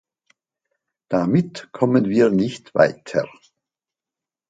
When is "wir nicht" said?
2.09-2.73